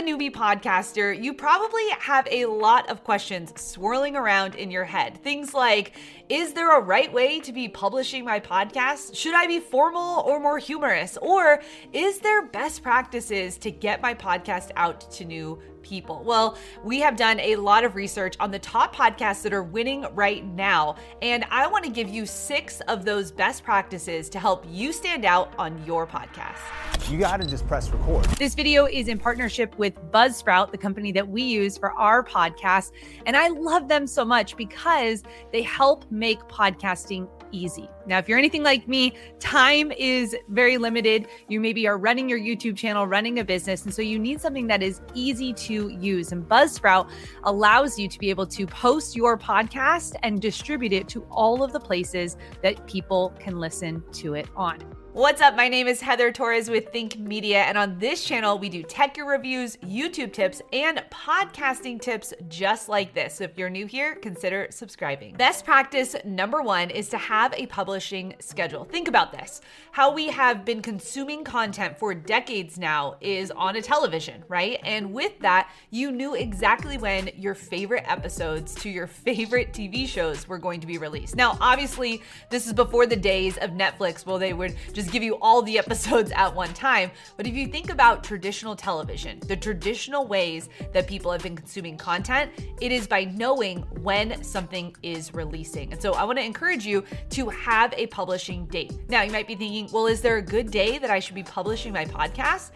a 0.00 0.02
newbie 0.02 0.32
podcaster, 0.32 1.12
you 1.22 1.34
probably 1.34 1.86
have 1.98 2.26
a 2.30 2.46
lot 2.46 2.88
of 2.88 3.04
questions 3.04 3.52
swirling 3.60 4.16
around 4.16 4.54
in 4.54 4.70
your 4.70 4.84
head. 4.84 5.22
Things 5.22 5.52
like 5.52 5.92
Is 6.30 6.54
there 6.54 6.78
a 6.78 6.80
right 6.80 7.12
way 7.12 7.38
to 7.40 7.52
be 7.52 7.68
publishing 7.68 8.24
my 8.24 8.40
podcast? 8.40 9.14
Should 9.14 9.34
I 9.34 9.46
be 9.46 9.60
formal 9.60 10.20
or 10.20 10.40
more 10.40 10.58
humorous? 10.58 11.18
Or 11.20 11.60
is 11.92 12.20
there 12.20 12.46
best 12.46 12.82
practices 12.82 13.58
to 13.58 13.70
get 13.70 14.00
my 14.00 14.14
podcast 14.14 14.70
out 14.76 15.10
to 15.12 15.24
new 15.26 15.60
people. 15.82 16.22
Well, 16.24 16.56
we 16.84 17.00
have 17.00 17.16
done 17.16 17.40
a 17.40 17.56
lot 17.56 17.84
of 17.84 17.94
research 17.94 18.36
on 18.40 18.50
the 18.50 18.58
top 18.58 18.94
podcasts 18.94 19.42
that 19.42 19.52
are 19.52 19.62
winning 19.62 20.06
right 20.14 20.44
now, 20.44 20.96
and 21.22 21.44
I 21.50 21.66
want 21.66 21.84
to 21.84 21.90
give 21.90 22.08
you 22.08 22.26
six 22.26 22.80
of 22.82 23.04
those 23.04 23.30
best 23.30 23.64
practices 23.64 24.28
to 24.30 24.38
help 24.38 24.64
you 24.68 24.92
stand 24.92 25.24
out 25.24 25.52
on 25.58 25.84
your 25.84 26.06
podcast. 26.06 26.58
You 27.10 27.18
got 27.18 27.40
to 27.40 27.46
just 27.46 27.66
press 27.66 27.90
record. 27.90 28.24
This 28.36 28.54
video 28.54 28.86
is 28.86 29.08
in 29.08 29.18
partnership 29.18 29.76
with 29.78 29.94
Buzzsprout, 30.12 30.70
the 30.70 30.78
company 30.78 31.12
that 31.12 31.28
we 31.28 31.42
use 31.42 31.76
for 31.76 31.92
our 31.92 32.24
podcast, 32.24 32.92
and 33.26 33.36
I 33.36 33.48
love 33.48 33.88
them 33.88 34.06
so 34.06 34.24
much 34.24 34.56
because 34.56 35.22
they 35.52 35.62
help 35.62 36.10
make 36.10 36.40
podcasting 36.40 37.28
easy. 37.52 37.88
Now, 38.06 38.18
if 38.18 38.28
you're 38.28 38.38
anything 38.38 38.62
like 38.62 38.88
me, 38.88 39.14
time 39.38 39.92
is 39.92 40.36
very 40.48 40.78
limited. 40.78 41.28
You 41.48 41.60
maybe 41.60 41.86
are 41.86 41.98
running 41.98 42.28
your 42.28 42.38
YouTube 42.38 42.76
channel, 42.76 43.06
running 43.06 43.38
a 43.38 43.44
business, 43.44 43.84
and 43.84 43.94
so 43.94 44.02
you 44.02 44.18
need 44.18 44.40
something 44.40 44.66
that 44.68 44.82
is 44.82 45.00
easy 45.14 45.52
to 45.54 45.88
use. 45.88 46.32
And 46.32 46.48
Buzzsprout 46.48 47.10
allows 47.44 47.98
you 47.98 48.08
to 48.08 48.18
be 48.18 48.30
able 48.30 48.46
to 48.46 48.66
post 48.66 49.16
your 49.16 49.38
podcast 49.38 50.14
and 50.22 50.40
distribute 50.40 50.92
it 50.92 51.08
to 51.08 51.22
all 51.30 51.62
of 51.62 51.72
the 51.72 51.80
places 51.80 52.36
that 52.62 52.86
people 52.86 53.34
can 53.38 53.58
listen 53.58 54.02
to 54.12 54.34
it 54.34 54.48
on. 54.56 54.78
What's 55.12 55.42
up? 55.42 55.56
My 55.56 55.66
name 55.66 55.88
is 55.88 56.00
Heather 56.00 56.30
Torres 56.30 56.70
with 56.70 56.92
Think 56.92 57.18
Media, 57.18 57.62
and 57.62 57.76
on 57.76 57.98
this 57.98 58.22
channel, 58.24 58.60
we 58.60 58.68
do 58.68 58.84
tech 58.84 59.16
reviews, 59.16 59.76
YouTube 59.78 60.32
tips, 60.32 60.62
and 60.72 61.02
podcasting 61.10 62.00
tips 62.00 62.32
just 62.48 62.88
like 62.88 63.12
this. 63.12 63.34
So 63.34 63.44
if 63.44 63.58
you're 63.58 63.68
new 63.68 63.86
here, 63.86 64.14
consider 64.14 64.68
subscribing. 64.70 65.34
Best 65.34 65.64
practice 65.64 66.14
number 66.24 66.62
one 66.62 66.90
is 66.90 67.08
to 67.08 67.18
have 67.18 67.52
a 67.54 67.66
publishing 67.66 68.36
schedule. 68.38 68.84
Think 68.84 69.08
about 69.08 69.32
this. 69.32 69.60
How 69.90 70.12
we 70.12 70.28
have 70.28 70.64
been 70.64 70.80
consuming 70.80 71.42
content 71.42 71.98
for 71.98 72.14
decades 72.14 72.78
now 72.78 73.16
is 73.20 73.50
on 73.50 73.74
a 73.74 73.82
television, 73.82 74.44
right? 74.46 74.78
And 74.84 75.12
with 75.12 75.36
that, 75.40 75.72
you 75.90 76.12
knew 76.12 76.36
exactly 76.36 76.98
when 76.98 77.30
your 77.36 77.56
favorite 77.56 78.04
episodes 78.06 78.76
to 78.76 78.88
your 78.88 79.08
favorite 79.08 79.72
TV 79.72 80.06
shows 80.06 80.46
were 80.46 80.58
going 80.58 80.78
to 80.78 80.86
be 80.86 80.98
released. 80.98 81.34
Now, 81.34 81.58
obviously, 81.60 82.22
this 82.48 82.68
is 82.68 82.72
before 82.72 83.06
the 83.06 83.16
days 83.16 83.56
of 83.56 83.70
Netflix 83.70 84.24
where 84.24 84.38
they 84.38 84.52
would 84.52 84.76
just 84.92 85.09
give 85.10 85.22
you 85.22 85.36
all 85.40 85.62
the 85.62 85.78
episodes 85.78 86.32
at 86.34 86.54
one 86.54 86.72
time. 86.74 87.10
But 87.36 87.46
if 87.46 87.54
you 87.54 87.66
think 87.66 87.90
about 87.90 88.24
traditional 88.24 88.76
television, 88.76 89.40
the 89.40 89.56
traditional 89.56 90.26
ways 90.26 90.68
that 90.92 91.06
people 91.06 91.30
have 91.32 91.42
been 91.42 91.56
consuming 91.56 91.96
content, 91.96 92.50
it 92.80 92.92
is 92.92 93.06
by 93.06 93.24
knowing 93.24 93.80
when 94.02 94.42
something 94.42 94.94
is 95.02 95.34
releasing. 95.34 95.92
And 95.92 96.00
so 96.00 96.14
I 96.14 96.24
want 96.24 96.38
to 96.38 96.44
encourage 96.44 96.86
you 96.86 97.04
to 97.30 97.48
have 97.48 97.92
a 97.96 98.06
publishing 98.08 98.66
date. 98.66 98.92
Now, 99.08 99.22
you 99.22 99.32
might 99.32 99.46
be 99.46 99.54
thinking, 99.54 99.88
well, 99.92 100.06
is 100.06 100.20
there 100.20 100.36
a 100.36 100.42
good 100.42 100.70
day 100.70 100.98
that 100.98 101.10
I 101.10 101.18
should 101.18 101.34
be 101.34 101.42
publishing 101.42 101.92
my 101.92 102.04
podcast? 102.04 102.70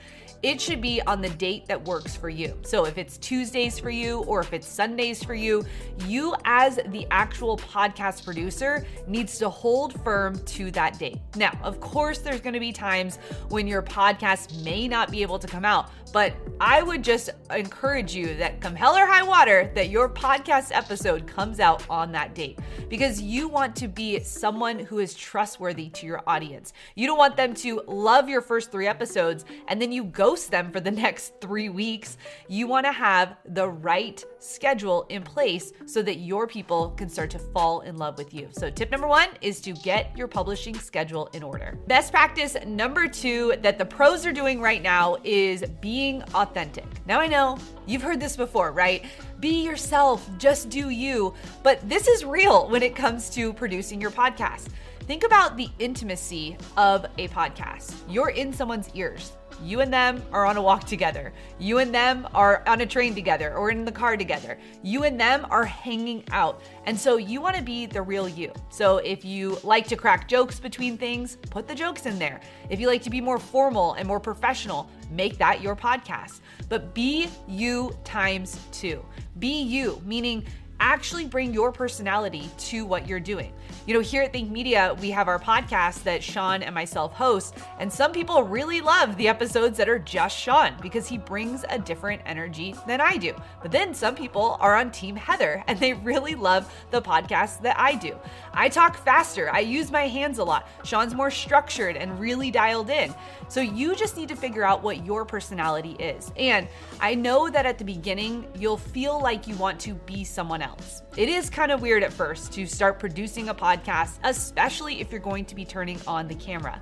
it 0.45 0.61
should 0.61 0.83
be 0.83 1.01
on 1.07 1.23
the 1.23 1.31
date 1.31 1.65
that 1.67 1.83
works 1.87 2.15
for 2.15 2.29
you. 2.29 2.55
So 2.65 2.85
if 2.85 2.99
it's 2.99 3.17
Tuesdays 3.17 3.79
for 3.79 3.89
you 3.89 4.19
or 4.25 4.41
if 4.41 4.53
it's 4.53 4.69
Sundays 4.69 5.25
for 5.25 5.35
you, 5.35 5.65
you 6.07 6.35
as 6.45 6.79
the 6.89 7.07
actual 7.11 7.57
podcast 7.57 8.27
producer 8.27 8.87
needs 9.07 9.39
to 9.39 9.49
hold 9.49 9.99
firm 10.05 10.39
to 10.45 10.71
that 10.73 10.99
date. 10.99 11.19
Now, 11.37 11.59
of 11.63 11.81
course, 11.81 12.14
there's 12.23 12.41
going 12.41 12.55
to 12.55 12.61
be 12.61 12.73
times 12.73 13.19
when 13.49 13.67
your 13.67 13.83
podcast 13.83 14.63
may 14.63 14.87
not 14.87 15.11
be 15.11 15.23
able 15.23 15.39
to 15.39 15.47
come 15.47 15.65
out, 15.65 15.91
but 16.13 16.35
I 16.61 16.83
would 16.83 17.03
just 17.03 17.31
encourage 17.51 18.15
you 18.15 18.35
that 18.37 18.61
come 18.61 18.77
hell 18.77 18.97
or 18.97 19.07
high 19.07 19.23
water 19.23 19.71
that 19.75 19.91
your 19.91 20.09
podcast 20.09 20.71
episode 20.73 21.27
comes 21.27 21.59
out 21.59 21.85
on 21.91 22.13
that 22.13 22.35
date 22.35 22.59
because 22.89 23.21
you 23.21 23.49
want 23.49 23.75
to 23.77 23.89
be 23.89 24.21
someone 24.21 24.79
who 24.79 24.99
is 24.99 25.15
trustworthy 25.15 25.89
to 25.91 26.07
your 26.07 26.23
audience. 26.27 26.73
You 26.95 27.07
don't 27.07 27.19
want 27.19 27.37
them 27.37 27.55
to 27.55 27.83
love 27.87 28.29
your 28.29 28.41
first 28.41 28.71
3 28.71 28.87
episodes 28.87 29.45
and 29.69 29.81
then 29.81 29.91
you 29.91 30.05
ghost 30.05 30.51
them 30.51 30.71
for 30.71 30.81
the 30.81 30.91
next 30.91 31.35
three 31.41 31.69
weeks, 31.69 32.17
you 32.49 32.67
want 32.67 32.87
to 32.87 32.93
have 32.93 33.37
the 33.47 33.69
right 33.69 34.23
schedule 34.39 35.07
in 35.09 35.23
place 35.23 35.73
so 35.87 36.03
that 36.03 36.17
your 36.17 36.47
people 36.47 36.91
can 36.91 37.09
start 37.09 37.31
to 37.31 37.39
fall 37.39 37.81
in 37.81 37.97
love 37.97 38.19
with 38.19 38.35
you. 38.35 38.49
So, 38.53 38.71
tip 38.71 38.91
number 38.91 39.07
one 39.07 39.29
is 39.41 39.61
to 39.63 39.73
get 39.73 40.17
your 40.17 40.29
publishing 40.29 40.79
schedule 40.79 41.29
in 41.33 41.43
order. 41.43 41.79
Best 41.87 42.04
practice 42.11 42.57
number 42.67 43.09
two 43.09 43.55
that 43.63 43.79
the 43.79 43.85
pros 43.85 44.25
are 44.27 44.33
doing 44.33 44.61
right 44.61 44.83
now 44.83 45.17
is 45.25 45.65
being 45.81 46.23
authentic. 46.35 46.87
Now, 47.07 47.21
I 47.21 47.27
know 47.27 47.59
you've 47.87 48.03
heard 48.03 48.21
this 48.21 48.37
before, 48.37 48.73
right? 48.73 49.05
Be 49.41 49.65
yourself, 49.65 50.29
just 50.39 50.69
do 50.71 50.91
you. 50.91 51.35
But 51.63 51.87
this 51.89 52.09
is 52.09 52.25
real 52.25 52.69
when 52.69 52.83
it 52.83 52.97
comes 52.97 53.29
to 53.31 53.53
producing 53.53 54.01
your 54.01 54.11
podcast. 54.11 54.69
Think 55.07 55.23
about 55.23 55.59
the 55.59 55.69
intimacy 55.81 56.57
of 56.79 57.05
a 57.19 57.29
podcast. 57.29 57.95
You're 58.09 58.31
in 58.31 58.55
someone's 58.55 58.89
ears. 58.95 59.33
You 59.63 59.83
and 59.83 59.93
them 59.93 60.23
are 60.33 60.47
on 60.47 60.57
a 60.57 60.63
walk 60.63 60.85
together. 60.85 61.35
You 61.59 61.79
and 61.79 61.95
them 61.95 62.27
are 62.33 62.63
on 62.67 62.81
a 62.81 62.87
train 62.87 63.15
together 63.15 63.55
or 63.55 63.71
in 63.71 63.85
the 63.85 63.93
car 63.93 64.17
together. 64.17 64.59
You 64.83 65.05
and 65.05 65.21
them 65.21 65.47
are 65.51 65.65
hanging 65.67 66.25
out. 66.33 66.63
And 66.87 66.99
so 66.99 67.19
you 67.19 67.43
want 67.43 67.55
to 67.57 67.63
be 67.63 67.85
the 67.85 68.01
real 68.01 68.27
you. 68.27 68.51
So 68.71 68.97
if 68.97 69.27
you 69.27 69.59
like 69.63 69.87
to 69.89 69.97
crack 69.97 70.27
jokes 70.27 70.59
between 70.59 70.97
things, 70.97 71.37
put 71.51 71.69
the 71.69 71.75
jokes 71.75 72.07
in 72.07 72.19
there. 72.19 72.41
If 72.71 72.81
you 72.81 72.89
like 72.89 73.03
to 73.03 73.11
be 73.11 73.21
more 73.21 73.39
formal 73.39 73.93
and 73.95 74.09
more 74.09 74.21
professional, 74.21 74.89
make 75.11 75.37
that 75.37 75.61
your 75.61 75.77
podcast. 75.77 76.41
But 76.71 76.95
be 76.95 77.29
you 77.47 77.95
times 78.05 78.59
two. 78.73 79.05
Be 79.39 79.61
you, 79.61 80.01
meaning 80.07 80.47
actually 80.85 81.25
bring 81.25 81.55
your 81.55 81.73
personality 81.73 82.51
to 82.59 82.85
what 82.85 83.09
you're 83.09 83.19
doing. 83.19 83.51
You 83.87 83.95
know, 83.95 84.01
here 84.01 84.23
at 84.23 84.33
Think 84.33 84.51
Media, 84.51 84.95
we 85.01 85.11
have 85.11 85.29
our 85.29 85.39
podcast 85.39 86.03
that 86.03 86.23
Sean 86.23 86.63
and 86.63 86.75
myself 86.75 87.15
host, 87.15 87.57
and 87.79 87.91
some 87.91 88.13
people 88.13 88.43
really 88.43 88.83
love 88.83 89.17
the 89.17 89.27
episodes 89.27 89.79
that 89.79 89.89
are 89.89 89.99
just 89.99 90.39
Sean 90.39 90.75
because 90.83 91.09
he 91.09 91.17
brings 91.17 91.65
a 91.71 91.79
different 91.79 92.21
energy 92.27 92.75
than 92.87 93.01
I 93.01 93.17
do. 93.17 93.35
But 93.63 93.73
then 93.73 93.95
some 93.95 94.15
people 94.15 94.59
are 94.61 94.75
on 94.77 94.91
Team 94.91 95.17
Heather 95.17 95.65
and 95.67 95.81
they 95.81 95.95
really 95.95 96.35
love 96.35 96.71
the 96.91 97.01
podcast 97.01 97.63
that 97.63 97.79
I 97.79 97.95
do. 97.95 98.15
I 98.53 98.69
talk 98.69 98.99
faster, 98.99 99.51
I 99.51 99.61
use 99.61 99.91
my 99.91 100.07
hands 100.07 100.39
a 100.39 100.45
lot. 100.45 100.69
Sean's 100.85 101.15
more 101.15 101.31
structured 101.31 101.97
and 101.97 102.21
really 102.21 102.51
dialed 102.51 102.91
in. 102.91 103.15
So 103.49 103.63
you 103.63 103.95
just 103.95 104.19
need 104.19 104.29
to 104.29 104.37
figure 104.37 104.65
out 104.65 104.83
what 104.83 105.07
your 105.07 105.25
personality 105.25 105.93
is. 105.99 106.31
And 106.37 106.69
I 107.01 107.15
know 107.15 107.49
that 107.49 107.65
at 107.65 107.79
the 107.79 107.85
beginning, 107.85 108.47
you'll 108.59 108.77
feel 108.77 109.21
like 109.21 109.47
you 109.47 109.57
want 109.57 109.81
to 109.81 109.95
be 109.95 110.25
someone 110.25 110.61
else. 110.61 110.74
It 111.17 111.29
is 111.29 111.51
kind 111.51 111.73
of 111.73 111.83
weird 111.83 112.03
at 112.03 112.13
first 112.13 112.53
to 112.53 112.67
start 112.67 112.99
producing 112.99 113.49
a 113.49 113.55
podcast, 113.55 114.19
especially 114.25 115.01
if 115.01 115.11
you're 115.11 115.21
going 115.21 115.45
to 115.47 115.55
be 115.55 115.65
turning 115.65 116.01
on 116.07 116.29
the 116.29 116.35
camera. 116.35 116.81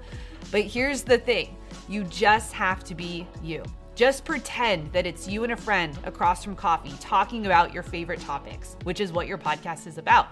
But 0.50 0.62
here's 0.62 1.02
the 1.02 1.18
thing 1.18 1.56
you 1.88 2.04
just 2.04 2.52
have 2.52 2.84
to 2.84 2.94
be 2.94 3.26
you. 3.42 3.62
Just 3.94 4.24
pretend 4.24 4.90
that 4.92 5.06
it's 5.06 5.28
you 5.28 5.44
and 5.44 5.52
a 5.52 5.56
friend 5.56 5.96
across 6.04 6.42
from 6.42 6.56
coffee 6.56 6.94
talking 6.98 7.44
about 7.44 7.74
your 7.74 7.82
favorite 7.82 8.20
topics, 8.20 8.76
which 8.84 9.00
is 9.00 9.12
what 9.12 9.26
your 9.26 9.36
podcast 9.36 9.86
is 9.86 9.98
about. 9.98 10.28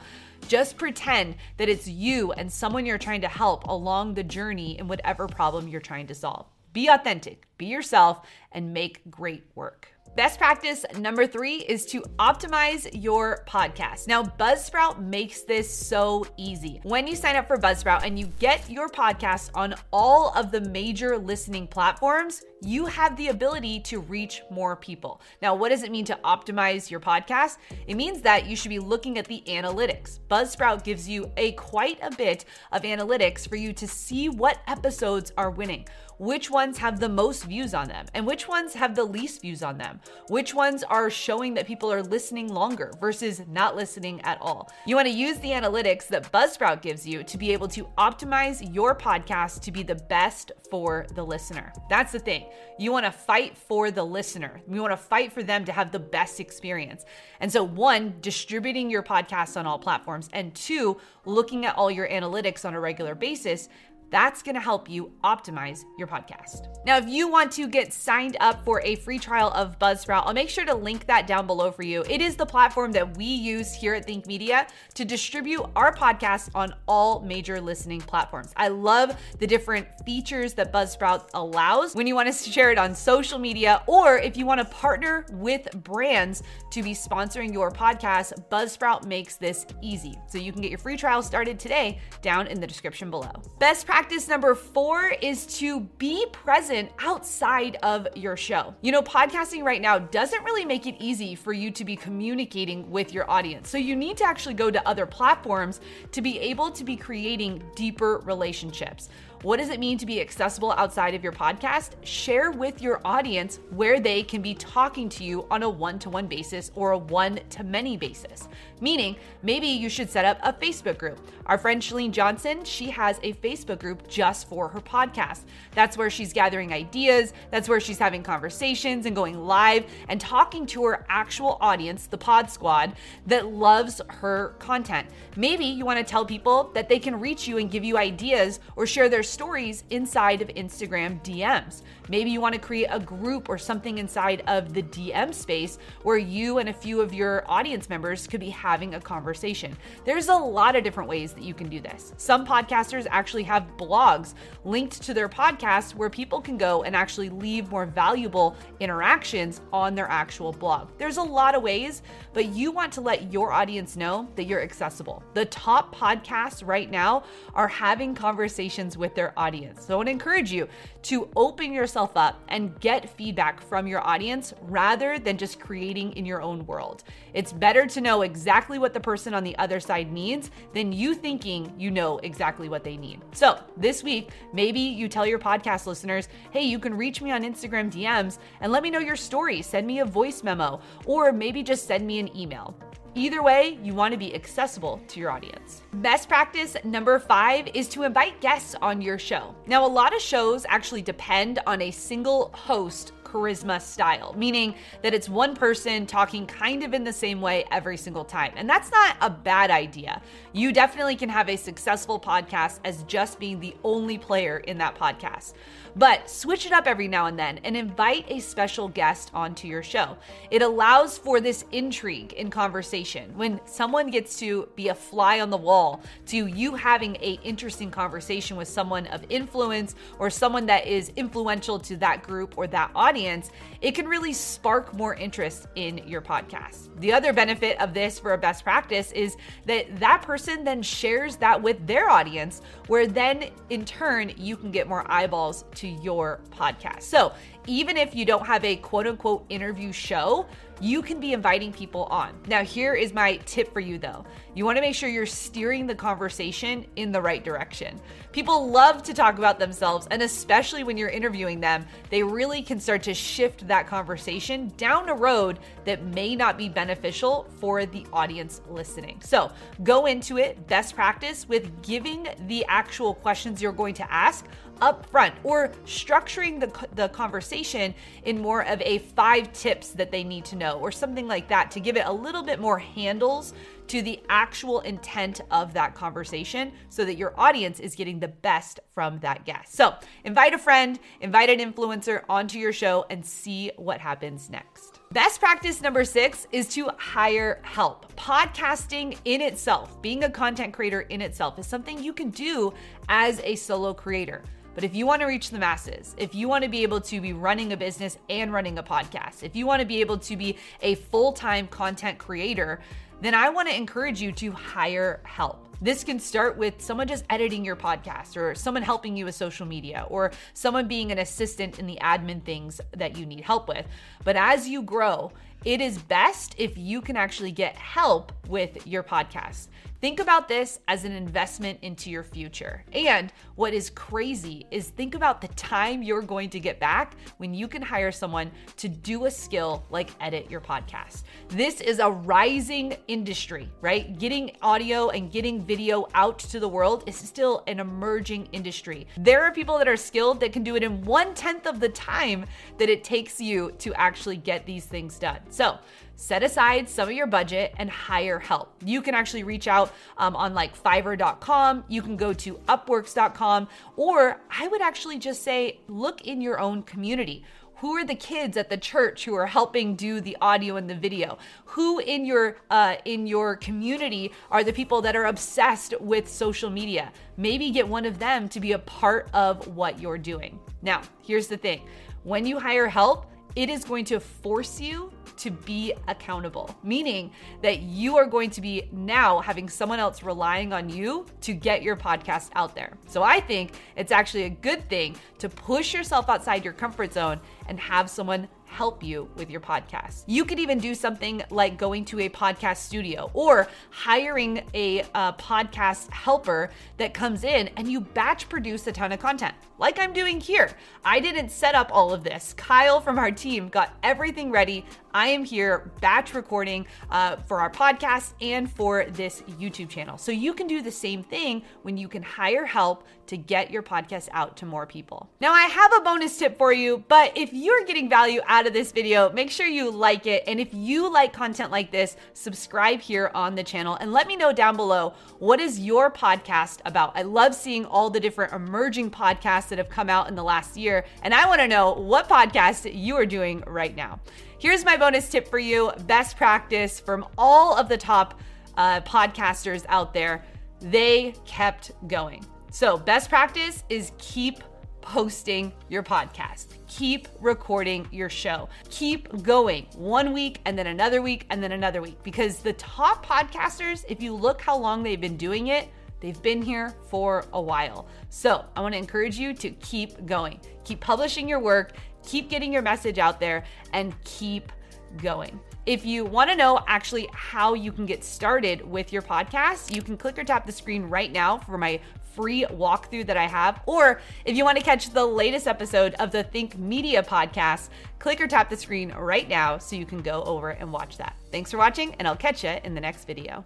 Just 0.48 0.78
pretend 0.78 1.36
that 1.58 1.68
it's 1.68 1.86
you 1.86 2.32
and 2.32 2.50
someone 2.50 2.86
you're 2.86 2.96
trying 2.96 3.20
to 3.20 3.28
help 3.28 3.64
along 3.68 4.14
the 4.14 4.24
journey 4.24 4.78
in 4.78 4.88
whatever 4.88 5.26
problem 5.26 5.68
you're 5.68 5.80
trying 5.80 6.06
to 6.06 6.14
solve. 6.14 6.46
Be 6.72 6.88
authentic, 6.88 7.46
be 7.58 7.66
yourself, 7.66 8.26
and 8.52 8.72
make 8.72 9.10
great 9.10 9.44
work. 9.54 9.88
Best 10.16 10.38
practice 10.38 10.84
number 10.98 11.26
three 11.26 11.58
is 11.58 11.86
to 11.86 12.02
optimize 12.18 12.88
your 12.92 13.44
podcast. 13.48 14.08
Now, 14.08 14.24
Buzzsprout 14.24 15.00
makes 15.00 15.42
this 15.42 15.72
so 15.72 16.26
easy. 16.36 16.80
When 16.82 17.06
you 17.06 17.14
sign 17.14 17.36
up 17.36 17.46
for 17.46 17.56
Buzzsprout 17.56 18.02
and 18.04 18.18
you 18.18 18.26
get 18.40 18.68
your 18.68 18.88
podcast 18.88 19.50
on 19.54 19.74
all 19.92 20.32
of 20.36 20.50
the 20.50 20.62
major 20.62 21.16
listening 21.16 21.68
platforms, 21.68 22.42
you 22.62 22.86
have 22.86 23.16
the 23.16 23.28
ability 23.28 23.80
to 23.80 24.00
reach 24.00 24.42
more 24.50 24.76
people. 24.76 25.20
Now, 25.40 25.54
what 25.54 25.70
does 25.70 25.82
it 25.82 25.90
mean 25.90 26.04
to 26.06 26.18
optimize 26.24 26.90
your 26.90 27.00
podcast? 27.00 27.56
It 27.86 27.94
means 27.94 28.20
that 28.22 28.46
you 28.46 28.56
should 28.56 28.68
be 28.68 28.78
looking 28.78 29.18
at 29.18 29.26
the 29.26 29.42
analytics. 29.46 30.20
Buzzsprout 30.30 30.84
gives 30.84 31.08
you 31.08 31.30
a 31.36 31.52
quite 31.52 31.98
a 32.02 32.14
bit 32.14 32.44
of 32.72 32.82
analytics 32.82 33.48
for 33.48 33.56
you 33.56 33.72
to 33.72 33.88
see 33.88 34.28
what 34.28 34.58
episodes 34.66 35.32
are 35.38 35.50
winning, 35.50 35.86
which 36.18 36.50
ones 36.50 36.76
have 36.76 37.00
the 37.00 37.08
most 37.08 37.44
views 37.44 37.72
on 37.72 37.88
them, 37.88 38.04
and 38.12 38.26
which 38.26 38.46
ones 38.46 38.74
have 38.74 38.94
the 38.94 39.04
least 39.04 39.40
views 39.40 39.62
on 39.62 39.78
them, 39.78 39.98
which 40.28 40.54
ones 40.54 40.82
are 40.82 41.08
showing 41.08 41.54
that 41.54 41.66
people 41.66 41.90
are 41.90 42.02
listening 42.02 42.52
longer 42.52 42.92
versus 43.00 43.42
not 43.48 43.74
listening 43.74 44.20
at 44.22 44.38
all. 44.42 44.70
You 44.84 44.96
want 44.96 45.08
to 45.08 45.14
use 45.14 45.38
the 45.38 45.48
analytics 45.48 46.08
that 46.08 46.30
Buzzsprout 46.30 46.82
gives 46.82 47.06
you 47.06 47.22
to 47.24 47.38
be 47.38 47.52
able 47.52 47.68
to 47.68 47.84
optimize 47.96 48.74
your 48.74 48.94
podcast 48.94 49.62
to 49.62 49.72
be 49.72 49.82
the 49.82 49.94
best 49.94 50.52
for 50.70 51.06
the 51.14 51.24
listener. 51.24 51.72
That's 51.88 52.12
the 52.12 52.18
thing. 52.18 52.49
You 52.78 52.92
want 52.92 53.06
to 53.06 53.12
fight 53.12 53.56
for 53.56 53.90
the 53.90 54.04
listener. 54.04 54.60
You 54.70 54.80
want 54.80 54.92
to 54.92 54.96
fight 54.96 55.32
for 55.32 55.42
them 55.42 55.64
to 55.64 55.72
have 55.72 55.92
the 55.92 55.98
best 55.98 56.40
experience. 56.40 57.04
And 57.40 57.52
so, 57.52 57.62
one, 57.62 58.14
distributing 58.20 58.90
your 58.90 59.02
podcast 59.02 59.56
on 59.56 59.66
all 59.66 59.78
platforms, 59.78 60.28
and 60.32 60.54
two, 60.54 60.98
looking 61.24 61.66
at 61.66 61.76
all 61.76 61.90
your 61.90 62.08
analytics 62.08 62.64
on 62.64 62.74
a 62.74 62.80
regular 62.80 63.14
basis 63.14 63.68
That's 64.10 64.42
going 64.42 64.56
to 64.56 64.60
help 64.60 64.90
you 64.90 65.12
optimize 65.22 65.84
your 65.96 66.08
podcast. 66.08 66.66
Now, 66.84 66.96
if 66.98 67.08
you 67.08 67.28
want 67.28 67.52
to 67.52 67.68
get 67.68 67.92
signed 67.92 68.36
up 68.40 68.64
for 68.64 68.82
a 68.82 68.96
free 68.96 69.18
trial 69.18 69.52
of 69.54 69.78
Buzzsprout, 69.78 70.24
I'll 70.26 70.34
make 70.34 70.48
sure 70.48 70.64
to 70.64 70.74
link 70.74 71.06
that 71.06 71.28
down 71.28 71.46
below 71.46 71.70
for 71.70 71.84
you. 71.84 72.02
It 72.08 72.20
is 72.20 72.34
the 72.34 72.46
platform 72.46 72.90
that 72.92 73.16
we 73.16 73.24
use 73.24 73.72
here 73.72 73.94
at 73.94 74.06
Think 74.06 74.26
Media 74.26 74.66
to 74.94 75.04
distribute 75.04 75.64
our 75.76 75.94
podcast 75.94 76.50
on 76.56 76.74
all 76.88 77.20
major 77.20 77.60
listening 77.60 78.00
platforms. 78.00 78.52
I 78.56 78.68
love 78.68 79.16
the 79.38 79.46
different 79.46 79.86
features 80.04 80.54
that 80.54 80.72
Buzzsprout 80.72 81.28
allows 81.34 81.94
when 81.94 82.08
you 82.08 82.16
want 82.16 82.32
to 82.32 82.50
share 82.50 82.72
it 82.72 82.78
on 82.78 82.94
social 82.94 83.38
media 83.38 83.82
or 83.86 84.18
if 84.18 84.36
you 84.36 84.44
want 84.44 84.58
to 84.58 84.64
partner 84.64 85.26
with 85.30 85.68
brands 85.84 86.42
to 86.72 86.82
be 86.82 86.94
sponsoring 86.94 87.52
your 87.52 87.70
podcast, 87.70 88.32
Buzzsprout 88.50 89.06
makes 89.06 89.36
this 89.36 89.66
easy. 89.82 90.18
So 90.26 90.38
you 90.38 90.52
can 90.52 90.62
get 90.62 90.70
your 90.70 90.78
free 90.78 90.96
trial 90.96 91.22
started 91.22 91.60
today 91.60 92.00
down 92.22 92.48
in 92.48 92.60
the 92.60 92.66
description 92.66 93.10
below. 93.10 93.30
Best 93.60 93.86
practice 93.86 93.99
practice 94.00 94.28
number 94.28 94.54
four 94.54 95.12
is 95.20 95.44
to 95.44 95.80
be 95.98 96.24
present 96.32 96.90
outside 97.00 97.76
of 97.82 98.08
your 98.16 98.34
show. 98.34 98.74
You 98.80 98.92
know, 98.92 99.02
podcasting 99.02 99.62
right 99.62 99.82
now 99.82 99.98
doesn't 99.98 100.42
really 100.42 100.64
make 100.64 100.86
it 100.86 100.94
easy 100.98 101.34
for 101.34 101.52
you 101.52 101.70
to 101.72 101.84
be 101.84 101.96
communicating 101.96 102.90
with 102.90 103.12
your 103.12 103.30
audience. 103.30 103.68
So 103.68 103.76
you 103.76 103.94
need 103.94 104.16
to 104.16 104.24
actually 104.24 104.54
go 104.54 104.70
to 104.70 104.88
other 104.88 105.04
platforms 105.04 105.82
to 106.12 106.22
be 106.22 106.38
able 106.38 106.70
to 106.70 106.82
be 106.82 106.96
creating 106.96 107.62
deeper 107.76 108.22
relationships. 108.24 109.10
What 109.42 109.56
does 109.56 109.70
it 109.70 109.80
mean 109.80 109.96
to 109.96 110.04
be 110.04 110.20
accessible 110.20 110.72
outside 110.72 111.14
of 111.14 111.22
your 111.22 111.32
podcast? 111.32 111.92
Share 112.02 112.50
with 112.50 112.82
your 112.82 113.00
audience 113.06 113.58
where 113.70 113.98
they 113.98 114.22
can 114.22 114.42
be 114.42 114.52
talking 114.54 115.08
to 115.08 115.24
you 115.24 115.46
on 115.50 115.62
a 115.62 115.70
one 115.70 115.98
to 116.00 116.10
one 116.10 116.26
basis 116.26 116.70
or 116.74 116.90
a 116.90 116.98
one 116.98 117.40
to 117.48 117.64
many 117.64 117.96
basis. 117.96 118.48
Meaning, 118.82 119.16
maybe 119.42 119.66
you 119.66 119.88
should 119.88 120.10
set 120.10 120.26
up 120.26 120.38
a 120.42 120.52
Facebook 120.52 120.98
group. 120.98 121.26
Our 121.46 121.56
friend 121.56 121.80
Chalene 121.80 122.10
Johnson, 122.10 122.64
she 122.64 122.90
has 122.90 123.18
a 123.22 123.32
Facebook 123.32 123.78
group 123.78 124.06
just 124.08 124.46
for 124.46 124.68
her 124.68 124.80
podcast. 124.80 125.44
That's 125.74 125.96
where 125.96 126.10
she's 126.10 126.34
gathering 126.34 126.74
ideas, 126.74 127.32
that's 127.50 127.66
where 127.66 127.80
she's 127.80 127.98
having 127.98 128.22
conversations 128.22 129.06
and 129.06 129.16
going 129.16 129.38
live 129.46 129.86
and 130.08 130.20
talking 130.20 130.66
to 130.66 130.84
her 130.84 131.06
actual 131.08 131.56
audience, 131.62 132.06
the 132.06 132.18
Pod 132.18 132.50
Squad, 132.50 132.94
that 133.26 133.46
loves 133.46 134.02
her 134.08 134.54
content. 134.58 135.08
Maybe 135.36 135.64
you 135.64 135.86
want 135.86 135.98
to 135.98 136.04
tell 136.04 136.26
people 136.26 136.70
that 136.74 136.90
they 136.90 136.98
can 136.98 137.18
reach 137.18 137.48
you 137.48 137.56
and 137.56 137.70
give 137.70 137.84
you 137.84 137.96
ideas 137.96 138.60
or 138.76 138.86
share 138.86 139.08
their 139.08 139.22
stories 139.30 139.84
inside 139.90 140.42
of 140.42 140.48
Instagram 140.48 141.22
DMs. 141.22 141.82
Maybe 142.08 142.30
you 142.30 142.40
want 142.40 142.54
to 142.54 142.60
create 142.60 142.88
a 142.90 142.98
group 142.98 143.48
or 143.48 143.56
something 143.56 143.98
inside 143.98 144.42
of 144.48 144.74
the 144.74 144.82
DM 144.82 145.32
space 145.32 145.78
where 146.02 146.18
you 146.18 146.58
and 146.58 146.68
a 146.68 146.72
few 146.72 147.00
of 147.00 147.14
your 147.14 147.44
audience 147.48 147.88
members 147.88 148.26
could 148.26 148.40
be 148.40 148.50
having 148.50 148.94
a 148.94 149.00
conversation. 149.00 149.76
There's 150.04 150.28
a 150.28 150.34
lot 150.34 150.74
of 150.74 150.82
different 150.82 151.08
ways 151.08 151.32
that 151.34 151.44
you 151.44 151.54
can 151.54 151.68
do 151.68 151.80
this. 151.80 152.12
Some 152.16 152.44
podcasters 152.44 153.06
actually 153.10 153.44
have 153.44 153.76
blogs 153.76 154.34
linked 154.64 155.00
to 155.02 155.14
their 155.14 155.28
podcast 155.28 155.94
where 155.94 156.10
people 156.10 156.40
can 156.40 156.58
go 156.58 156.82
and 156.82 156.96
actually 156.96 157.28
leave 157.28 157.70
more 157.70 157.86
valuable 157.86 158.56
interactions 158.80 159.60
on 159.72 159.94
their 159.94 160.08
actual 160.08 160.52
blog. 160.52 160.90
There's 160.98 161.18
a 161.18 161.22
lot 161.22 161.54
of 161.54 161.62
ways, 161.62 162.02
but 162.32 162.46
you 162.46 162.72
want 162.72 162.92
to 162.94 163.00
let 163.00 163.32
your 163.32 163.52
audience 163.52 163.96
know 163.96 164.28
that 164.34 164.44
you're 164.44 164.62
accessible. 164.62 165.22
The 165.34 165.44
top 165.46 165.94
podcasts 165.94 166.66
right 166.66 166.90
now 166.90 167.22
are 167.54 167.68
having 167.68 168.14
conversations 168.14 168.96
with 168.96 169.14
their 169.14 169.19
audience. 169.36 169.86
So 169.86 169.94
I 169.94 169.96
want 169.96 170.06
to 170.08 170.12
encourage 170.12 170.52
you 170.52 170.68
to 171.02 171.28
open 171.36 171.72
yourself 171.72 172.16
up 172.16 172.40
and 172.48 172.78
get 172.80 173.08
feedback 173.08 173.60
from 173.60 173.86
your 173.86 174.06
audience 174.06 174.52
rather 174.62 175.18
than 175.18 175.38
just 175.38 175.60
creating 175.60 176.12
in 176.12 176.26
your 176.26 176.42
own 176.42 176.66
world. 176.66 177.04
It's 177.32 177.52
better 177.52 177.86
to 177.86 178.00
know 178.00 178.22
exactly 178.22 178.78
what 178.78 178.92
the 178.92 179.00
person 179.00 179.34
on 179.34 179.44
the 179.44 179.56
other 179.58 179.80
side 179.80 180.12
needs 180.12 180.50
than 180.74 180.92
you 180.92 181.14
thinking 181.14 181.72
you 181.78 181.90
know 181.90 182.18
exactly 182.18 182.68
what 182.68 182.84
they 182.84 182.96
need. 182.96 183.20
So 183.32 183.58
this 183.76 184.02
week, 184.02 184.30
maybe 184.52 184.80
you 184.80 185.08
tell 185.08 185.26
your 185.26 185.38
podcast 185.38 185.86
listeners, 185.86 186.28
hey, 186.50 186.62
you 186.62 186.78
can 186.78 186.96
reach 186.96 187.22
me 187.22 187.30
on 187.30 187.42
Instagram 187.42 187.90
DMs 187.90 188.38
and 188.60 188.72
let 188.72 188.82
me 188.82 188.90
know 188.90 188.98
your 188.98 189.16
story. 189.16 189.62
Send 189.62 189.86
me 189.86 190.00
a 190.00 190.04
voice 190.04 190.42
memo, 190.42 190.80
or 191.06 191.32
maybe 191.32 191.62
just 191.62 191.86
send 191.86 192.06
me 192.06 192.18
an 192.18 192.36
email. 192.36 192.74
Either 193.16 193.42
way, 193.42 193.76
you 193.82 193.92
want 193.92 194.12
to 194.12 194.18
be 194.18 194.32
accessible 194.34 195.00
to 195.08 195.18
your 195.18 195.32
audience. 195.32 195.82
Best 195.94 196.28
practice 196.28 196.76
number 196.84 197.18
five 197.18 197.66
is 197.74 197.88
to 197.88 198.04
invite 198.04 198.40
guests 198.40 198.76
on 198.80 199.02
your 199.02 199.18
show. 199.18 199.52
Now, 199.66 199.84
a 199.84 199.88
lot 199.88 200.14
of 200.14 200.22
shows 200.22 200.64
actually 200.68 201.02
depend 201.02 201.58
on 201.66 201.82
a 201.82 201.90
single 201.90 202.50
host 202.54 203.12
charisma 203.24 203.80
style, 203.80 204.34
meaning 204.36 204.74
that 205.02 205.14
it's 205.14 205.28
one 205.28 205.54
person 205.54 206.06
talking 206.06 206.46
kind 206.46 206.82
of 206.82 206.94
in 206.94 207.04
the 207.04 207.12
same 207.12 207.40
way 207.40 207.64
every 207.70 207.96
single 207.96 208.24
time. 208.24 208.52
And 208.56 208.68
that's 208.68 208.90
not 208.90 209.16
a 209.20 209.30
bad 209.30 209.70
idea. 209.70 210.20
You 210.52 210.72
definitely 210.72 211.16
can 211.16 211.28
have 211.28 211.48
a 211.48 211.56
successful 211.56 212.18
podcast 212.18 212.80
as 212.84 213.04
just 213.04 213.38
being 213.38 213.60
the 213.60 213.74
only 213.84 214.18
player 214.18 214.58
in 214.58 214.78
that 214.78 214.96
podcast. 214.96 215.54
But 215.96 216.30
switch 216.30 216.66
it 216.66 216.72
up 216.72 216.86
every 216.86 217.08
now 217.08 217.26
and 217.26 217.38
then 217.38 217.58
and 217.64 217.76
invite 217.76 218.24
a 218.28 218.40
special 218.40 218.88
guest 218.88 219.30
onto 219.34 219.66
your 219.66 219.82
show. 219.82 220.16
It 220.50 220.62
allows 220.62 221.18
for 221.18 221.40
this 221.40 221.64
intrigue 221.72 222.32
in 222.34 222.50
conversation. 222.50 223.36
When 223.36 223.60
someone 223.66 224.10
gets 224.10 224.38
to 224.40 224.68
be 224.76 224.88
a 224.88 224.94
fly 224.94 225.40
on 225.40 225.50
the 225.50 225.56
wall 225.56 226.02
to 226.26 226.46
you 226.46 226.74
having 226.74 227.16
a 227.16 227.38
interesting 227.42 227.90
conversation 227.90 228.56
with 228.56 228.68
someone 228.68 229.06
of 229.08 229.24
influence 229.28 229.94
or 230.18 230.30
someone 230.30 230.66
that 230.66 230.86
is 230.86 231.12
influential 231.16 231.78
to 231.80 231.96
that 231.96 232.22
group 232.22 232.54
or 232.56 232.66
that 232.68 232.90
audience, 232.94 233.50
it 233.80 233.94
can 233.94 234.06
really 234.06 234.32
spark 234.32 234.94
more 234.94 235.14
interest 235.14 235.66
in 235.74 235.98
your 236.06 236.22
podcast. 236.22 236.88
The 237.00 237.12
other 237.12 237.32
benefit 237.32 237.80
of 237.80 237.94
this 237.94 238.18
for 238.18 238.32
a 238.34 238.38
best 238.38 238.64
practice 238.64 239.12
is 239.12 239.36
that 239.66 239.98
that 240.00 240.22
person 240.22 240.64
then 240.64 240.82
shares 240.82 241.36
that 241.36 241.60
with 241.60 241.86
their 241.86 242.10
audience, 242.10 242.62
where 242.86 243.06
then 243.06 243.50
in 243.70 243.84
turn 243.84 244.32
you 244.36 244.56
can 244.56 244.70
get 244.70 244.88
more 244.88 245.10
eyeballs 245.10 245.64
to 245.80 245.88
your 245.88 246.40
podcast. 246.50 247.02
So 247.02 247.32
even 247.66 247.96
if 247.96 248.14
you 248.14 248.24
don't 248.24 248.46
have 248.46 248.64
a 248.64 248.76
quote 248.76 249.06
unquote 249.06 249.46
interview 249.48 249.92
show, 249.92 250.46
you 250.80 251.02
can 251.02 251.20
be 251.20 251.34
inviting 251.34 251.72
people 251.72 252.04
on. 252.04 252.32
Now, 252.48 252.64
here 252.64 252.94
is 252.94 253.12
my 253.12 253.36
tip 253.44 253.72
for 253.72 253.80
you 253.80 253.98
though. 253.98 254.24
You 254.54 254.64
want 254.64 254.76
to 254.78 254.80
make 254.80 254.94
sure 254.94 255.10
you're 255.10 255.26
steering 255.26 255.86
the 255.86 255.94
conversation 255.94 256.86
in 256.96 257.12
the 257.12 257.20
right 257.20 257.44
direction. 257.44 258.00
People 258.32 258.70
love 258.70 259.02
to 259.02 259.12
talk 259.12 259.36
about 259.36 259.58
themselves, 259.58 260.08
and 260.10 260.22
especially 260.22 260.82
when 260.82 260.96
you're 260.96 261.10
interviewing 261.10 261.60
them, 261.60 261.84
they 262.08 262.22
really 262.22 262.62
can 262.62 262.80
start 262.80 263.02
to 263.02 263.14
shift 263.14 263.68
that 263.68 263.86
conversation 263.86 264.72
down 264.78 265.08
a 265.10 265.14
road 265.14 265.58
that 265.84 266.02
may 266.02 266.34
not 266.34 266.56
be 266.56 266.68
beneficial 266.68 267.46
for 267.58 267.84
the 267.84 268.06
audience 268.12 268.62
listening. 268.70 269.20
So, 269.22 269.52
go 269.82 270.06
into 270.06 270.38
it 270.38 270.66
best 270.66 270.94
practice 270.94 271.46
with 271.46 271.82
giving 271.82 272.28
the 272.46 272.64
actual 272.68 273.14
questions 273.14 273.60
you're 273.60 273.72
going 273.72 273.94
to 273.94 274.12
ask 274.12 274.46
up 274.80 275.06
front 275.06 275.34
or 275.44 275.68
structuring 275.84 276.60
the, 276.60 276.88
the 276.94 277.08
conversation 277.08 277.94
in 278.24 278.40
more 278.40 278.66
of 278.66 278.80
a 278.82 278.98
five 278.98 279.52
tips 279.52 279.90
that 279.90 280.10
they 280.10 280.24
need 280.24 280.44
to 280.46 280.56
know 280.56 280.78
or 280.78 280.90
something 280.90 281.26
like 281.26 281.48
that 281.48 281.70
to 281.70 281.80
give 281.80 281.96
it 281.96 282.04
a 282.06 282.12
little 282.12 282.42
bit 282.42 282.60
more 282.60 282.78
handles 282.78 283.54
to 283.90 284.02
the 284.02 284.20
actual 284.28 284.80
intent 284.80 285.40
of 285.50 285.74
that 285.74 285.96
conversation 285.96 286.70
so 286.90 287.04
that 287.04 287.16
your 287.16 287.34
audience 287.36 287.80
is 287.80 287.96
getting 287.96 288.20
the 288.20 288.28
best 288.28 288.78
from 288.94 289.18
that 289.18 289.44
guest. 289.44 289.74
So, 289.74 289.96
invite 290.22 290.54
a 290.54 290.58
friend, 290.58 290.96
invite 291.20 291.50
an 291.50 291.58
influencer 291.58 292.22
onto 292.28 292.56
your 292.56 292.72
show 292.72 293.04
and 293.10 293.26
see 293.26 293.72
what 293.76 293.98
happens 293.98 294.48
next. 294.48 295.00
Best 295.10 295.40
practice 295.40 295.82
number 295.82 296.04
six 296.04 296.46
is 296.52 296.68
to 296.68 296.88
hire 296.98 297.60
help. 297.64 298.14
Podcasting 298.14 299.18
in 299.24 299.40
itself, 299.40 300.00
being 300.00 300.22
a 300.22 300.30
content 300.30 300.72
creator 300.72 301.00
in 301.00 301.20
itself, 301.20 301.58
is 301.58 301.66
something 301.66 302.00
you 302.00 302.12
can 302.12 302.30
do 302.30 302.72
as 303.08 303.40
a 303.40 303.56
solo 303.56 303.92
creator. 303.92 304.44
But 304.74 304.84
if 304.84 304.94
you 304.94 305.06
want 305.06 305.20
to 305.20 305.26
reach 305.26 305.50
the 305.50 305.58
masses, 305.58 306.14
if 306.16 306.34
you 306.34 306.48
want 306.48 306.64
to 306.64 306.70
be 306.70 306.82
able 306.82 307.00
to 307.02 307.20
be 307.20 307.32
running 307.32 307.72
a 307.72 307.76
business 307.76 308.18
and 308.28 308.52
running 308.52 308.78
a 308.78 308.82
podcast, 308.82 309.42
if 309.42 309.56
you 309.56 309.66
want 309.66 309.80
to 309.80 309.86
be 309.86 310.00
able 310.00 310.18
to 310.18 310.36
be 310.36 310.56
a 310.80 310.94
full 310.94 311.32
time 311.32 311.66
content 311.66 312.18
creator, 312.18 312.80
then 313.20 313.34
I 313.34 313.50
want 313.50 313.68
to 313.68 313.76
encourage 313.76 314.20
you 314.20 314.32
to 314.32 314.52
hire 314.52 315.20
help. 315.24 315.66
This 315.82 316.04
can 316.04 316.20
start 316.20 316.58
with 316.58 316.80
someone 316.82 317.08
just 317.08 317.24
editing 317.30 317.64
your 317.64 317.76
podcast 317.76 318.36
or 318.36 318.54
someone 318.54 318.82
helping 318.82 319.16
you 319.16 319.24
with 319.24 319.34
social 319.34 319.64
media 319.66 320.06
or 320.10 320.30
someone 320.52 320.86
being 320.86 321.10
an 321.10 321.18
assistant 321.18 321.78
in 321.78 321.86
the 321.86 321.98
admin 322.02 322.42
things 322.44 322.82
that 322.92 323.16
you 323.16 323.24
need 323.24 323.40
help 323.40 323.66
with. 323.66 323.86
But 324.22 324.36
as 324.36 324.68
you 324.68 324.82
grow, 324.82 325.32
it 325.64 325.80
is 325.80 325.98
best 325.98 326.54
if 326.58 326.76
you 326.76 327.00
can 327.00 327.16
actually 327.16 327.52
get 327.52 327.76
help 327.76 328.32
with 328.46 328.86
your 328.86 329.02
podcast. 329.02 329.68
Think 330.00 330.18
about 330.18 330.48
this 330.48 330.78
as 330.88 331.04
an 331.04 331.12
investment 331.12 331.78
into 331.82 332.08
your 332.08 332.22
future. 332.22 332.82
And 332.92 333.30
what 333.56 333.74
is 333.74 333.90
crazy 333.90 334.64
is 334.70 334.88
think 334.88 335.14
about 335.14 335.42
the 335.42 335.48
time 335.48 336.02
you're 336.02 336.22
going 336.22 336.48
to 336.50 336.60
get 336.60 336.80
back 336.80 337.16
when 337.36 337.52
you 337.52 337.68
can 337.68 337.82
hire 337.82 338.10
someone 338.10 338.50
to 338.78 338.88
do 338.88 339.26
a 339.26 339.30
skill 339.30 339.84
like 339.90 340.08
edit 340.18 340.50
your 340.50 340.62
podcast. 340.62 341.24
This 341.48 341.82
is 341.82 341.98
a 341.98 342.10
rising 342.10 342.96
industry, 343.08 343.70
right? 343.82 344.18
Getting 344.18 344.52
audio 344.62 345.10
and 345.10 345.30
getting 345.30 345.62
video 345.62 346.06
out 346.14 346.38
to 346.38 346.60
the 346.60 346.68
world 346.68 347.04
is 347.06 347.16
still 347.16 347.62
an 347.66 347.78
emerging 347.78 348.48
industry. 348.52 349.06
There 349.18 349.42
are 349.42 349.52
people 349.52 349.76
that 349.76 349.88
are 349.88 349.98
skilled 349.98 350.40
that 350.40 350.54
can 350.54 350.62
do 350.62 350.76
it 350.76 350.82
in 350.82 351.04
one 351.04 351.34
tenth 351.34 351.66
of 351.66 351.78
the 351.78 351.90
time 351.90 352.46
that 352.78 352.88
it 352.88 353.04
takes 353.04 353.38
you 353.38 353.72
to 353.80 353.92
actually 353.96 354.38
get 354.38 354.64
these 354.64 354.86
things 354.86 355.18
done. 355.18 355.40
So, 355.50 355.78
set 356.20 356.42
aside 356.42 356.86
some 356.86 357.08
of 357.08 357.14
your 357.14 357.26
budget 357.26 357.72
and 357.78 357.88
hire 357.88 358.38
help. 358.38 358.74
You 358.84 359.00
can 359.00 359.14
actually 359.14 359.42
reach 359.42 359.66
out 359.66 359.90
um, 360.18 360.36
on 360.36 360.52
like 360.52 360.80
fiverr.com, 360.80 361.84
you 361.88 362.02
can 362.02 362.16
go 362.16 362.34
to 362.34 362.54
upworks.com, 362.68 363.68
or 363.96 364.38
I 364.50 364.68
would 364.68 364.82
actually 364.82 365.18
just 365.18 365.42
say 365.42 365.80
look 365.88 366.20
in 366.26 366.42
your 366.42 366.60
own 366.60 366.82
community. 366.82 367.42
Who 367.76 367.96
are 367.96 368.04
the 368.04 368.14
kids 368.14 368.58
at 368.58 368.68
the 368.68 368.76
church 368.76 369.24
who 369.24 369.34
are 369.34 369.46
helping 369.46 369.96
do 369.96 370.20
the 370.20 370.36
audio 370.42 370.76
and 370.76 370.90
the 370.90 370.94
video? 370.94 371.38
Who 371.64 372.00
in 372.00 372.26
your 372.26 372.58
uh, 372.68 372.96
in 373.06 373.26
your 373.26 373.56
community 373.56 374.32
are 374.50 374.62
the 374.62 374.74
people 374.74 375.00
that 375.00 375.16
are 375.16 375.24
obsessed 375.24 375.98
with 375.98 376.28
social 376.28 376.68
media? 376.68 377.10
Maybe 377.38 377.70
get 377.70 377.88
one 377.88 378.04
of 378.04 378.18
them 378.18 378.50
to 378.50 378.60
be 378.60 378.72
a 378.72 378.78
part 378.80 379.30
of 379.32 379.66
what 379.74 379.98
you're 379.98 380.18
doing. 380.18 380.58
Now, 380.82 381.00
here's 381.22 381.46
the 381.46 381.56
thing: 381.56 381.80
when 382.24 382.44
you 382.44 382.58
hire 382.58 382.86
help, 382.86 383.30
it 383.56 383.68
is 383.68 383.84
going 383.84 384.04
to 384.06 384.20
force 384.20 384.80
you 384.80 385.12
to 385.36 385.50
be 385.50 385.94
accountable, 386.06 386.74
meaning 386.82 387.30
that 387.62 387.80
you 387.80 388.16
are 388.16 388.26
going 388.26 388.50
to 388.50 388.60
be 388.60 388.88
now 388.92 389.40
having 389.40 389.68
someone 389.68 389.98
else 389.98 390.22
relying 390.22 390.72
on 390.72 390.90
you 390.90 391.24
to 391.40 391.54
get 391.54 391.82
your 391.82 391.96
podcast 391.96 392.50
out 392.54 392.74
there. 392.74 392.92
So 393.06 393.22
I 393.22 393.40
think 393.40 393.72
it's 393.96 394.12
actually 394.12 394.44
a 394.44 394.50
good 394.50 394.88
thing 394.88 395.16
to 395.38 395.48
push 395.48 395.94
yourself 395.94 396.28
outside 396.28 396.64
your 396.64 396.74
comfort 396.74 397.14
zone 397.14 397.40
and 397.68 397.80
have 397.80 398.10
someone 398.10 398.48
help 398.70 399.02
you 399.02 399.28
with 399.34 399.50
your 399.50 399.60
podcast. 399.60 400.22
You 400.26 400.44
could 400.44 400.60
even 400.60 400.78
do 400.78 400.94
something 400.94 401.42
like 401.50 401.76
going 401.76 402.04
to 402.06 402.20
a 402.20 402.28
podcast 402.28 402.76
studio 402.76 403.30
or 403.34 403.66
hiring 403.90 404.62
a, 404.74 405.00
a, 405.14 405.34
podcast 405.40 406.10
helper 406.10 406.70
that 406.96 407.12
comes 407.12 407.42
in 407.42 407.68
and 407.76 407.90
you 407.90 408.00
batch 408.00 408.48
produce 408.48 408.86
a 408.86 408.92
ton 408.92 409.10
of 409.10 409.18
content, 409.18 409.54
like 409.78 409.98
I'm 409.98 410.12
doing 410.12 410.40
here. 410.40 410.70
I 411.04 411.18
didn't 411.18 411.50
set 411.50 411.74
up 411.74 411.90
all 411.92 412.12
of 412.12 412.22
this. 412.22 412.54
Kyle 412.56 413.00
from 413.00 413.18
our 413.18 413.32
team 413.32 413.68
got 413.68 413.92
everything 414.02 414.50
ready. 414.50 414.84
I 415.12 415.28
am 415.28 415.44
here 415.44 415.90
batch 416.00 416.34
recording 416.34 416.86
uh, 417.10 417.36
for 417.36 417.60
our 417.60 417.70
podcast 417.70 418.34
and 418.40 418.70
for 418.70 419.04
this 419.04 419.42
YouTube 419.58 419.88
channel. 419.88 420.18
So 420.18 420.32
you 420.32 420.54
can 420.54 420.66
do 420.66 420.82
the 420.82 420.92
same 420.92 421.22
thing 421.22 421.62
when 421.82 421.96
you 421.96 422.08
can 422.08 422.22
hire 422.22 422.64
help 422.64 423.04
to 423.26 423.36
get 423.36 423.70
your 423.70 423.82
podcast 423.82 424.28
out 424.32 424.56
to 424.56 424.66
more 424.66 424.86
people. 424.86 425.30
Now, 425.40 425.52
I 425.52 425.62
have 425.62 425.92
a 425.96 426.00
bonus 426.00 426.36
tip 426.36 426.58
for 426.58 426.72
you, 426.72 427.04
but 427.08 427.32
if 427.36 427.52
you're 427.52 427.84
getting 427.84 428.08
value 428.08 428.40
out 428.46 428.66
of 428.66 428.72
this 428.72 428.90
video, 428.92 429.30
make 429.30 429.50
sure 429.50 429.66
you 429.66 429.90
like 429.90 430.26
it. 430.26 430.42
And 430.46 430.58
if 430.58 430.74
you 430.74 431.12
like 431.12 431.32
content 431.32 431.70
like 431.70 431.92
this, 431.92 432.16
subscribe 432.34 433.00
here 433.00 433.30
on 433.34 433.54
the 433.54 433.62
channel 433.62 433.96
and 434.00 434.12
let 434.12 434.26
me 434.26 434.36
know 434.36 434.52
down 434.52 434.76
below 434.76 435.14
what 435.38 435.60
is 435.60 435.78
your 435.78 436.10
podcast 436.10 436.80
about. 436.84 437.16
I 437.16 437.22
love 437.22 437.54
seeing 437.54 437.84
all 437.84 438.10
the 438.10 438.20
different 438.20 438.52
emerging 438.52 439.12
podcasts 439.12 439.68
that 439.68 439.78
have 439.78 439.88
come 439.88 440.10
out 440.10 440.28
in 440.28 440.34
the 440.34 440.44
last 440.44 440.76
year, 440.76 441.04
and 441.22 441.32
I 441.32 441.46
want 441.46 441.60
to 441.60 441.68
know 441.68 441.92
what 441.92 442.28
podcast 442.28 442.92
you 442.92 443.16
are 443.16 443.26
doing 443.26 443.62
right 443.66 443.94
now. 443.94 444.20
Here's 444.60 444.84
my 444.84 444.98
bonus 444.98 445.26
tip 445.30 445.48
for 445.48 445.58
you 445.58 445.90
best 446.04 446.36
practice 446.36 447.00
from 447.00 447.26
all 447.38 447.74
of 447.74 447.88
the 447.88 447.96
top 447.96 448.38
uh, 448.76 449.00
podcasters 449.00 449.86
out 449.88 450.12
there. 450.12 450.44
They 450.82 451.32
kept 451.46 451.92
going. 452.08 452.44
So, 452.70 452.98
best 452.98 453.30
practice 453.30 453.84
is 453.88 454.12
keep 454.18 454.60
posting 455.00 455.72
your 455.88 456.02
podcast. 456.02 456.74
Keep 456.88 457.28
recording 457.40 458.06
your 458.10 458.28
show. 458.28 458.68
Keep 458.90 459.42
going 459.42 459.86
one 459.96 460.34
week 460.34 460.60
and 460.66 460.78
then 460.78 460.88
another 460.88 461.22
week 461.22 461.46
and 461.48 461.62
then 461.62 461.72
another 461.72 462.02
week 462.02 462.22
because 462.22 462.58
the 462.58 462.74
top 462.74 463.24
podcasters, 463.24 464.04
if 464.10 464.22
you 464.22 464.34
look 464.34 464.60
how 464.60 464.76
long 464.76 465.02
they've 465.02 465.22
been 465.22 465.38
doing 465.38 465.68
it, 465.68 465.88
they've 466.20 466.42
been 466.42 466.60
here 466.60 466.94
for 467.08 467.46
a 467.54 467.60
while. 467.60 468.08
So 468.28 468.66
I 468.76 468.82
want 468.82 468.92
to 468.92 468.98
encourage 468.98 469.38
you 469.38 469.54
to 469.54 469.70
keep 469.70 470.26
going, 470.26 470.60
keep 470.84 471.00
publishing 471.00 471.48
your 471.48 471.60
work, 471.60 471.94
keep 472.24 472.48
getting 472.48 472.72
your 472.72 472.82
message 472.82 473.18
out 473.18 473.40
there, 473.40 473.64
and 473.92 474.14
keep 474.24 474.72
going. 475.18 475.58
If 475.86 476.04
you 476.04 476.24
want 476.24 476.50
to 476.50 476.56
know 476.56 476.80
actually 476.86 477.28
how 477.32 477.74
you 477.74 477.90
can 477.90 478.06
get 478.06 478.22
started 478.22 478.86
with 478.88 479.12
your 479.12 479.22
podcast, 479.22 479.94
you 479.94 480.02
can 480.02 480.16
click 480.16 480.38
or 480.38 480.44
tap 480.44 480.66
the 480.66 480.72
screen 480.72 481.04
right 481.04 481.32
now 481.32 481.58
for 481.58 481.78
my 481.78 482.00
free 482.34 482.64
walkthrough 482.66 483.26
that 483.26 483.36
I 483.36 483.46
have. 483.46 483.80
Or 483.86 484.20
if 484.44 484.56
you 484.56 484.64
want 484.64 484.78
to 484.78 484.84
catch 484.84 485.10
the 485.10 485.24
latest 485.24 485.66
episode 485.66 486.14
of 486.14 486.30
the 486.30 486.44
Think 486.44 486.78
Media 486.78 487.22
podcast, 487.22 487.88
click 488.18 488.40
or 488.40 488.46
tap 488.46 488.70
the 488.70 488.76
screen 488.76 489.10
right 489.12 489.48
now 489.48 489.78
so 489.78 489.96
you 489.96 490.06
can 490.06 490.22
go 490.22 490.44
over 490.44 490.70
and 490.70 490.92
watch 490.92 491.16
that. 491.16 491.34
Thanks 491.50 491.70
for 491.70 491.78
watching, 491.78 492.14
and 492.16 492.28
I'll 492.28 492.36
catch 492.36 492.62
you 492.62 492.76
in 492.84 492.94
the 492.94 493.00
next 493.00 493.26
video. 493.26 493.64